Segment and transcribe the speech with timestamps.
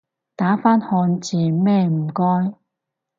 [0.35, 2.57] 打返漢字吖唔該